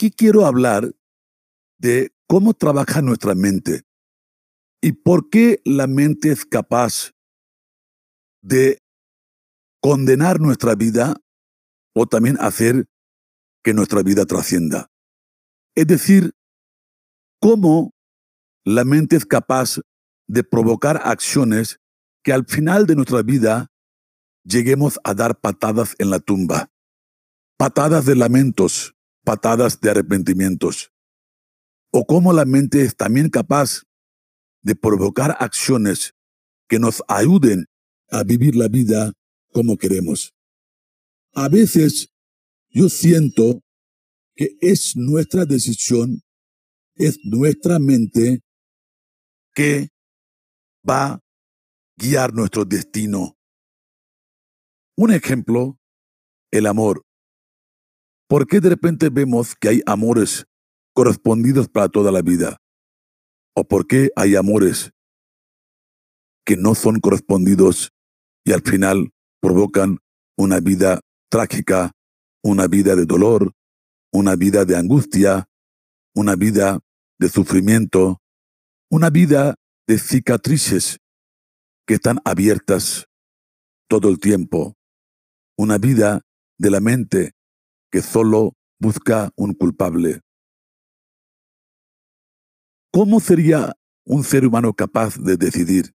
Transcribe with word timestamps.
aquí 0.00 0.10
quiero 0.10 0.46
hablar 0.46 0.94
de 1.78 2.14
cómo 2.26 2.54
trabaja 2.54 3.02
nuestra 3.02 3.34
mente 3.34 3.82
y 4.80 4.92
por 4.92 5.28
qué 5.28 5.60
la 5.66 5.86
mente 5.86 6.32
es 6.32 6.46
capaz 6.46 7.12
de 8.40 8.78
condenar 9.82 10.40
nuestra 10.40 10.74
vida 10.74 11.16
o 11.94 12.06
también 12.06 12.38
hacer 12.40 12.86
que 13.62 13.74
nuestra 13.74 14.02
vida 14.02 14.24
trascienda. 14.24 14.90
Es 15.74 15.86
decir, 15.86 16.32
cómo 17.38 17.92
la 18.64 18.86
mente 18.86 19.16
es 19.16 19.26
capaz 19.26 19.80
de 20.26 20.44
provocar 20.44 21.02
acciones 21.04 21.78
que 22.24 22.32
al 22.32 22.46
final 22.46 22.86
de 22.86 22.96
nuestra 22.96 23.20
vida 23.20 23.66
lleguemos 24.44 24.98
a 25.04 25.12
dar 25.12 25.38
patadas 25.38 25.94
en 25.98 26.08
la 26.08 26.20
tumba, 26.20 26.70
patadas 27.58 28.06
de 28.06 28.16
lamentos, 28.16 28.94
patadas 29.24 29.80
de 29.80 29.90
arrepentimientos, 29.90 30.92
o 31.90 32.04
cómo 32.06 32.32
la 32.32 32.44
mente 32.44 32.82
es 32.82 32.96
también 32.96 33.28
capaz 33.28 33.82
de 34.62 34.74
provocar 34.74 35.36
acciones 35.40 36.14
que 36.68 36.78
nos 36.78 37.02
ayuden 37.08 37.66
a 38.10 38.22
vivir 38.22 38.56
la 38.56 38.68
vida 38.68 39.12
como 39.52 39.76
queremos. 39.76 40.34
A 41.34 41.48
veces 41.48 42.12
yo 42.68 42.88
siento 42.88 43.62
que 44.34 44.56
es 44.60 44.96
nuestra 44.96 45.44
decisión, 45.44 46.22
es 46.94 47.18
nuestra 47.24 47.78
mente 47.78 48.40
que 49.54 49.88
va 50.88 51.06
a 51.06 51.20
guiar 51.96 52.32
nuestro 52.32 52.64
destino. 52.64 53.36
Un 54.96 55.12
ejemplo, 55.12 55.78
el 56.50 56.66
amor. 56.66 57.04
¿Por 58.30 58.46
qué 58.46 58.60
de 58.60 58.68
repente 58.68 59.08
vemos 59.08 59.56
que 59.56 59.70
hay 59.70 59.82
amores 59.86 60.46
correspondidos 60.94 61.68
para 61.68 61.88
toda 61.88 62.12
la 62.12 62.22
vida? 62.22 62.58
¿O 63.56 63.64
por 63.64 63.88
qué 63.88 64.12
hay 64.14 64.36
amores 64.36 64.92
que 66.46 66.56
no 66.56 66.76
son 66.76 67.00
correspondidos 67.00 67.90
y 68.44 68.52
al 68.52 68.62
final 68.62 69.10
provocan 69.40 69.98
una 70.38 70.60
vida 70.60 71.00
trágica, 71.28 71.90
una 72.40 72.68
vida 72.68 72.94
de 72.94 73.04
dolor, 73.04 73.50
una 74.12 74.36
vida 74.36 74.64
de 74.64 74.76
angustia, 74.76 75.48
una 76.14 76.36
vida 76.36 76.78
de 77.18 77.28
sufrimiento, 77.28 78.22
una 78.92 79.10
vida 79.10 79.56
de 79.88 79.98
cicatrices 79.98 80.98
que 81.84 81.94
están 81.94 82.20
abiertas 82.24 83.06
todo 83.88 84.08
el 84.08 84.20
tiempo, 84.20 84.76
una 85.58 85.78
vida 85.78 86.22
de 86.58 86.70
la 86.70 86.78
mente 86.78 87.32
que 87.90 88.02
solo 88.02 88.54
busca 88.78 89.30
un 89.36 89.54
culpable. 89.54 90.20
¿Cómo 92.92 93.20
sería 93.20 93.76
un 94.04 94.24
ser 94.24 94.46
humano 94.46 94.74
capaz 94.74 95.16
de 95.18 95.36
decidir? 95.36 95.94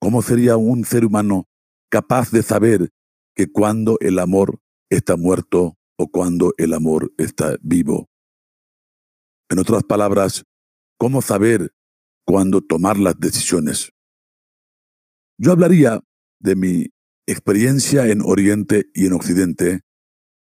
¿Cómo 0.00 0.22
sería 0.22 0.56
un 0.56 0.84
ser 0.84 1.04
humano 1.04 1.48
capaz 1.90 2.30
de 2.30 2.42
saber 2.42 2.90
que 3.34 3.50
cuando 3.50 3.98
el 4.00 4.18
amor 4.18 4.60
está 4.90 5.16
muerto 5.16 5.76
o 5.96 6.08
cuando 6.08 6.54
el 6.58 6.74
amor 6.74 7.12
está 7.18 7.56
vivo? 7.60 8.08
En 9.50 9.58
otras 9.58 9.82
palabras, 9.82 10.44
¿cómo 10.98 11.22
saber 11.22 11.72
cuándo 12.24 12.60
tomar 12.60 12.98
las 12.98 13.18
decisiones? 13.18 13.92
Yo 15.38 15.52
hablaría 15.52 16.00
de 16.40 16.54
mi 16.54 16.86
experiencia 17.26 18.06
en 18.06 18.22
Oriente 18.22 18.86
y 18.94 19.06
en 19.06 19.14
Occidente, 19.14 19.80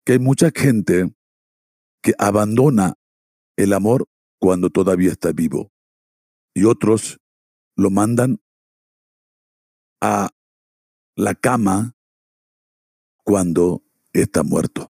que 0.05 0.13
hay 0.13 0.19
mucha 0.19 0.51
gente 0.53 1.13
que 2.01 2.13
abandona 2.17 2.95
el 3.55 3.73
amor 3.73 4.07
cuando 4.39 4.69
todavía 4.69 5.11
está 5.11 5.31
vivo. 5.31 5.71
Y 6.53 6.65
otros 6.65 7.19
lo 7.75 7.89
mandan 7.89 8.41
a 10.01 10.29
la 11.15 11.35
cama 11.35 11.95
cuando 13.23 13.83
está 14.11 14.43
muerto. 14.43 14.91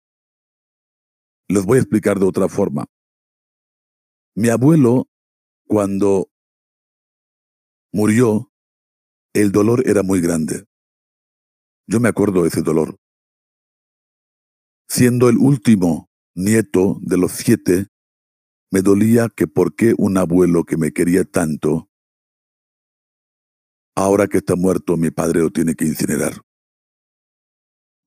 Les 1.48 1.64
voy 1.64 1.78
a 1.78 1.80
explicar 1.80 2.18
de 2.18 2.26
otra 2.26 2.48
forma. 2.48 2.86
Mi 4.34 4.50
abuelo, 4.50 5.08
cuando 5.66 6.30
murió, 7.90 8.52
el 9.32 9.50
dolor 9.50 9.88
era 9.88 10.02
muy 10.02 10.20
grande. 10.20 10.66
Yo 11.86 12.00
me 12.00 12.10
acuerdo 12.10 12.42
de 12.42 12.48
ese 12.48 12.62
dolor. 12.62 12.98
Siendo 14.88 15.28
el 15.28 15.36
último 15.36 16.08
nieto 16.34 16.98
de 17.02 17.18
los 17.18 17.32
siete, 17.32 17.88
me 18.70 18.80
dolía 18.80 19.28
que 19.28 19.46
por 19.46 19.74
qué 19.74 19.94
un 19.98 20.16
abuelo 20.16 20.64
que 20.64 20.78
me 20.78 20.92
quería 20.92 21.24
tanto, 21.24 21.90
ahora 23.94 24.28
que 24.28 24.38
está 24.38 24.56
muerto 24.56 24.96
mi 24.96 25.10
padre 25.10 25.40
lo 25.40 25.50
tiene 25.50 25.74
que 25.74 25.84
incinerar. 25.84 26.40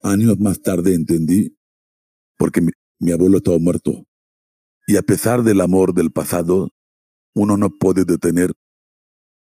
Años 0.02 0.40
más 0.40 0.62
tarde 0.62 0.96
entendí 0.96 1.56
porque 2.38 2.62
mi, 2.62 2.72
mi 3.00 3.12
abuelo 3.12 3.38
estaba 3.38 3.60
muerto. 3.60 4.08
Y 4.88 4.98
a 4.98 5.04
pesar 5.04 5.44
del 5.44 5.62
amor 5.62 5.94
del 5.94 6.12
pasado, 6.12 6.70
uno 7.36 7.58
no 7.58 7.70
puede 7.70 8.06
detener 8.06 8.54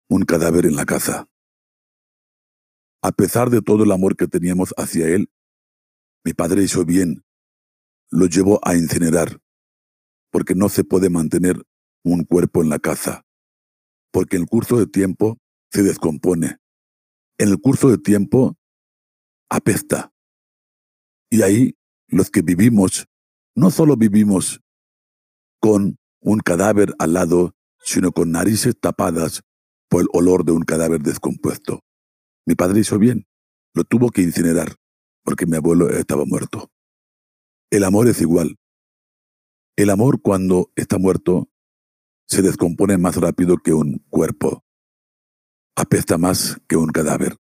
un 0.09 0.23
cadáver 0.23 0.65
en 0.65 0.75
la 0.75 0.85
casa. 0.85 1.29
A 3.01 3.13
pesar 3.13 3.49
de 3.49 3.61
todo 3.61 3.85
el 3.85 3.91
amor 3.91 4.17
que 4.17 4.27
teníamos 4.27 4.73
hacia 4.77 5.07
él, 5.07 5.31
mi 6.23 6.33
padre 6.33 6.63
hizo 6.63 6.85
bien. 6.85 7.23
Lo 8.09 8.27
llevó 8.27 8.59
a 8.63 8.75
incinerar 8.75 9.39
porque 10.31 10.55
no 10.55 10.69
se 10.69 10.83
puede 10.83 11.09
mantener 11.09 11.61
un 12.03 12.23
cuerpo 12.23 12.61
en 12.61 12.69
la 12.69 12.79
casa, 12.79 13.25
porque 14.11 14.37
en 14.37 14.43
el 14.43 14.47
curso 14.47 14.77
de 14.77 14.87
tiempo 14.87 15.37
se 15.71 15.83
descompone. 15.83 16.57
En 17.37 17.49
el 17.49 17.59
curso 17.59 17.89
de 17.89 17.97
tiempo 17.97 18.57
apesta. 19.49 20.11
Y 21.29 21.41
ahí 21.41 21.75
los 22.07 22.29
que 22.29 22.41
vivimos, 22.41 23.07
no 23.55 23.71
solo 23.71 23.95
vivimos 23.95 24.61
con 25.59 25.97
un 26.19 26.39
cadáver 26.39 26.93
al 26.99 27.13
lado, 27.13 27.55
sino 27.79 28.11
con 28.11 28.31
narices 28.31 28.75
tapadas 28.79 29.41
por 29.89 30.01
el 30.01 30.07
olor 30.13 30.45
de 30.45 30.51
un 30.51 30.63
cadáver 30.63 31.01
descompuesto. 31.01 31.81
Mi 32.45 32.55
padre 32.55 32.81
hizo 32.81 32.99
bien, 32.99 33.27
lo 33.73 33.83
tuvo 33.83 34.09
que 34.09 34.21
incinerar, 34.21 34.75
porque 35.23 35.45
mi 35.45 35.57
abuelo 35.57 35.89
estaba 35.89 36.25
muerto. 36.25 36.71
El 37.69 37.83
amor 37.83 38.07
es 38.07 38.21
igual. 38.21 38.57
El 39.77 39.89
amor 39.89 40.21
cuando 40.21 40.71
está 40.75 40.97
muerto 40.97 41.49
se 42.27 42.41
descompone 42.41 42.97
más 42.97 43.15
rápido 43.17 43.57
que 43.57 43.73
un 43.73 44.05
cuerpo. 44.09 44.63
Apesta 45.75 46.17
más 46.17 46.61
que 46.67 46.75
un 46.75 46.89
cadáver. 46.89 47.37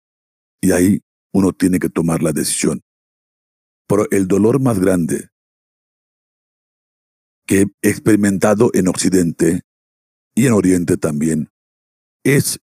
Y 0.61 0.71
ahí 0.71 1.01
uno 1.33 1.53
tiene 1.53 1.79
que 1.79 1.89
tomar 1.89 2.23
la 2.23 2.31
decisión. 2.31 2.81
Pero 3.87 4.09
el 4.11 4.27
dolor 4.27 4.59
más 4.59 4.79
grande 4.79 5.29
que 7.45 7.65
he 7.81 7.89
experimentado 7.89 8.71
en 8.73 8.87
Occidente 8.87 9.61
y 10.33 10.47
en 10.47 10.53
Oriente 10.53 10.97
también 10.97 11.51
es 12.23 12.59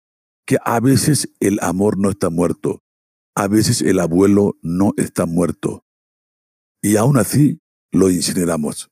que 0.46 0.58
a 0.64 0.80
veces 0.80 1.30
el 1.40 1.60
amor 1.62 1.98
no 1.98 2.10
está 2.10 2.30
muerto, 2.30 2.82
a 3.38 3.48
veces 3.48 3.84
el 3.84 4.00
abuelo 4.00 4.58
no 4.64 4.94
está 4.98 5.28
muerto, 5.28 5.86
y 6.82 6.96
aún 6.96 7.18
así 7.18 7.60
lo 7.92 8.10
incineramos. 8.10 8.90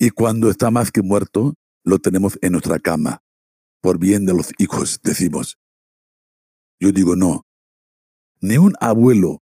Y 0.00 0.10
cuando 0.10 0.50
está 0.50 0.72
más 0.72 0.90
que 0.90 1.00
muerto, 1.00 1.54
lo 1.84 2.00
tenemos 2.00 2.36
en 2.42 2.50
nuestra 2.50 2.80
cama, 2.80 3.20
por 3.80 4.00
bien 4.00 4.26
de 4.26 4.34
los 4.34 4.50
hijos, 4.58 4.98
decimos. 5.00 5.58
Yo 6.80 6.90
digo 6.90 7.14
no. 7.14 7.42
Ni 8.40 8.58
un 8.58 8.74
abuelo 8.80 9.42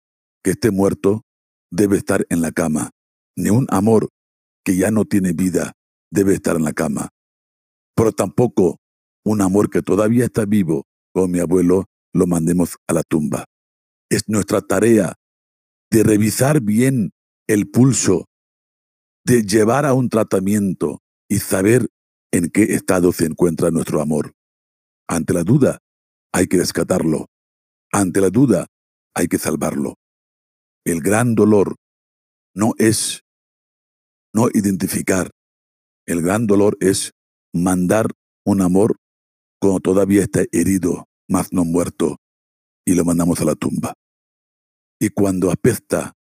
que 0.44 0.52
esté 0.52 0.70
muerto 0.70 1.24
debe 1.72 1.98
estar 1.98 2.24
en 2.30 2.42
la 2.42 2.52
cama, 2.52 2.92
ni 3.36 3.50
un 3.50 3.66
amor 3.72 4.10
que 4.64 4.78
ya 4.78 4.92
no 4.92 5.06
tiene 5.06 5.34
vida 5.34 5.74
debe 6.12 6.36
estar 6.36 6.56
en 6.56 6.66
la 6.66 6.74
cama. 6.74 7.10
Pero 7.96 8.12
tampoco 8.12 8.78
un 9.24 9.42
amor 9.42 9.72
que 9.72 9.82
todavía 9.82 10.26
está 10.26 10.46
vivo, 10.46 10.84
con 11.12 11.32
mi 11.32 11.40
abuelo, 11.40 11.86
lo 12.14 12.28
mandemos 12.28 12.78
a 12.88 12.94
la 12.94 13.02
tumba. 13.02 13.46
Es 14.10 14.28
nuestra 14.28 14.62
tarea 14.62 15.16
de 15.92 16.04
revisar 16.04 16.62
bien 16.62 17.12
el 17.48 17.70
pulso 17.70 18.26
de 19.26 19.44
llevar 19.44 19.86
a 19.86 19.94
un 19.94 20.10
tratamiento 20.10 21.02
y 21.28 21.40
saber 21.40 21.88
en 22.32 22.50
qué 22.50 22.64
estado 22.76 23.12
se 23.12 23.26
encuentra 23.26 23.72
nuestro 23.72 24.02
amor. 24.02 24.34
Ante 25.08 25.34
la 25.34 25.44
duda, 25.44 25.80
hay 26.32 26.48
que 26.48 26.58
rescatarlo. 26.58 27.28
Ante 27.92 28.22
la 28.22 28.30
duda, 28.30 28.68
hay 29.16 29.28
que 29.28 29.38
salvarlo. 29.38 29.96
El 30.86 31.02
gran 31.02 31.34
dolor 31.34 31.76
no 32.54 32.74
es 32.78 33.22
no 34.34 34.50
identificar. 34.54 35.32
El 36.06 36.22
gran 36.22 36.46
dolor 36.46 36.78
es 36.82 37.12
mandar 37.54 38.08
un 38.46 38.62
amor 38.62 38.98
cuando 39.60 39.80
todavía 39.80 40.22
está 40.22 40.44
herido, 40.52 41.06
más 41.28 41.52
no 41.52 41.66
muerto, 41.66 42.18
y 42.86 42.94
lo 42.94 43.04
mandamos 43.04 43.42
a 43.42 43.46
la 43.46 43.56
tumba. 43.56 43.94
Y 45.00 45.10
cuando 45.10 45.52
apesta 45.52 46.14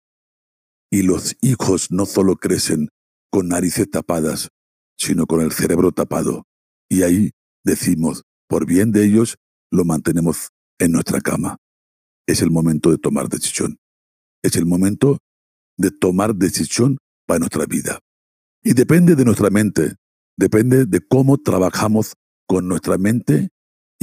y 0.90 1.02
los 1.02 1.36
hijos 1.42 1.90
no 1.90 2.06
solo 2.06 2.36
crecen 2.36 2.88
con 3.30 3.48
narices 3.48 3.90
tapadas, 3.90 4.48
sino 4.96 5.26
con 5.26 5.40
el 5.40 5.52
cerebro 5.52 5.92
tapado. 5.92 6.44
Y 6.88 7.02
ahí 7.02 7.30
decimos, 7.64 8.22
por 8.48 8.66
bien 8.66 8.92
de 8.92 9.04
ellos, 9.04 9.36
lo 9.70 9.84
mantenemos 9.84 10.50
en 10.78 10.92
nuestra 10.92 11.20
cama. 11.20 11.56
Es 12.26 12.42
el 12.42 12.50
momento 12.50 12.90
de 12.90 12.98
tomar 12.98 13.28
decisión. 13.28 13.78
Es 14.42 14.56
el 14.56 14.66
momento 14.66 15.18
de 15.76 15.90
tomar 15.90 16.34
decisión 16.34 16.98
para 17.26 17.40
nuestra 17.40 17.66
vida. 17.66 17.98
Y 18.62 18.74
depende 18.74 19.16
de 19.16 19.24
nuestra 19.24 19.50
mente, 19.50 19.96
depende 20.36 20.86
de 20.86 21.00
cómo 21.00 21.38
trabajamos 21.38 22.14
con 22.46 22.68
nuestra 22.68 22.98
mente 22.98 23.50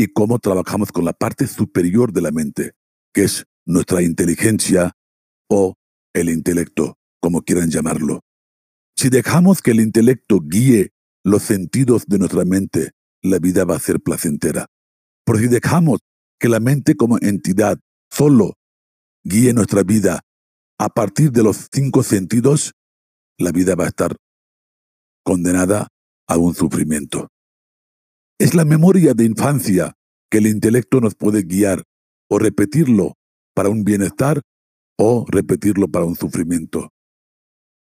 y 0.01 0.07
cómo 0.07 0.39
trabajamos 0.39 0.91
con 0.91 1.05
la 1.05 1.13
parte 1.13 1.45
superior 1.45 2.11
de 2.11 2.21
la 2.21 2.31
mente, 2.31 2.71
que 3.13 3.25
es 3.25 3.45
nuestra 3.67 4.01
inteligencia 4.01 4.93
o 5.47 5.75
el 6.15 6.29
intelecto, 6.29 6.97
como 7.19 7.43
quieran 7.43 7.69
llamarlo. 7.69 8.21
Si 8.95 9.09
dejamos 9.09 9.61
que 9.61 9.69
el 9.69 9.79
intelecto 9.79 10.39
guíe 10.41 10.89
los 11.23 11.43
sentidos 11.43 12.07
de 12.07 12.17
nuestra 12.17 12.45
mente, 12.45 12.93
la 13.21 13.37
vida 13.37 13.63
va 13.63 13.75
a 13.75 13.79
ser 13.79 13.99
placentera. 13.99 14.65
Pero 15.23 15.37
si 15.37 15.47
dejamos 15.49 15.99
que 16.39 16.49
la 16.49 16.59
mente 16.59 16.95
como 16.95 17.19
entidad 17.19 17.79
solo 18.09 18.55
guíe 19.23 19.53
nuestra 19.53 19.83
vida 19.83 20.21
a 20.79 20.89
partir 20.89 21.31
de 21.31 21.43
los 21.43 21.69
cinco 21.71 22.01
sentidos, 22.01 22.73
la 23.37 23.51
vida 23.51 23.75
va 23.75 23.83
a 23.83 23.89
estar 23.89 24.15
condenada 25.23 25.89
a 26.27 26.37
un 26.37 26.55
sufrimiento. 26.55 27.27
Es 28.41 28.55
la 28.55 28.65
memoria 28.65 29.13
de 29.13 29.25
infancia 29.25 29.93
que 30.31 30.39
el 30.39 30.47
intelecto 30.47 30.99
nos 30.99 31.13
puede 31.13 31.43
guiar 31.43 31.83
o 32.27 32.39
repetirlo 32.39 33.13
para 33.53 33.69
un 33.69 33.83
bienestar 33.83 34.41
o 34.97 35.27
repetirlo 35.29 35.89
para 35.89 36.05
un 36.05 36.15
sufrimiento. 36.15 36.89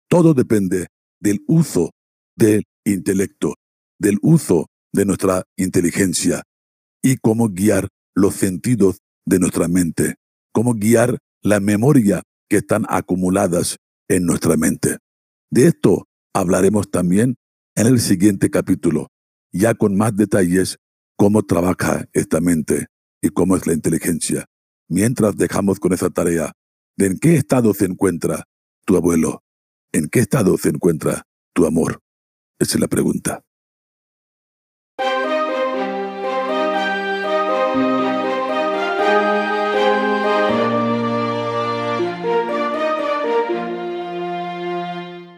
Todo 0.07 0.35
depende 0.35 0.89
del 1.19 1.43
uso 1.47 1.93
del 2.37 2.65
intelecto, 2.85 3.55
del 3.99 4.19
uso 4.21 4.67
de 4.93 5.07
nuestra 5.07 5.45
inteligencia 5.57 6.43
y 7.03 7.17
cómo 7.17 7.49
guiar 7.49 7.89
los 8.15 8.35
sentidos 8.35 8.99
de 9.25 9.39
nuestra 9.39 9.67
mente, 9.67 10.17
cómo 10.53 10.75
guiar 10.75 11.17
la 11.43 11.61
memoria 11.61 12.23
que 12.51 12.59
están 12.59 12.85
acumuladas 12.91 13.79
en 14.11 14.27
nuestra 14.27 14.59
mente. 14.59 14.99
De 15.51 15.69
esto 15.69 16.05
hablaremos 16.35 16.91
también 16.91 17.37
en 17.77 17.87
el 17.87 17.99
siguiente 17.99 18.51
capítulo, 18.51 19.09
ya 19.53 19.75
con 19.75 19.97
más 19.97 20.17
detalles 20.17 20.79
cómo 21.17 21.43
trabaja 21.43 22.07
esta 22.13 22.41
mente 22.41 22.87
y 23.21 23.29
cómo 23.29 23.57
es 23.57 23.67
la 23.67 23.73
inteligencia. 23.73 24.47
Mientras 24.89 25.37
dejamos 25.37 25.79
con 25.79 25.93
esa 25.93 26.11
tarea 26.11 26.53
de 26.97 27.07
en 27.07 27.19
qué 27.19 27.37
estado 27.37 27.75
se 27.75 27.85
encuentra 27.85 28.45
tu 28.87 28.97
abuelo, 28.97 29.43
en 29.93 30.09
qué 30.09 30.21
estado 30.21 30.57
se 30.57 30.71
encuentra 30.71 31.27
tu 31.53 31.67
amor. 31.67 32.01
Esa 32.59 32.77
es 32.77 32.81
la 32.81 32.89
pregunta. 32.89 33.43